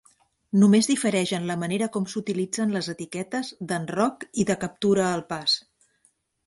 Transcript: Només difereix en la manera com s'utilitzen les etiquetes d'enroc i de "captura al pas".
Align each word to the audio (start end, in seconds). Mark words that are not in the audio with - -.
Només 0.61 0.87
difereix 0.91 1.33
en 1.39 1.45
la 1.49 1.57
manera 1.65 1.89
com 1.97 2.07
s'utilitzen 2.15 2.73
les 2.77 2.91
etiquetes 2.95 3.55
d'enroc 3.73 4.27
i 4.45 4.51
de 4.53 4.61
"captura 4.67 5.11
al 5.11 5.27
pas". 5.35 5.63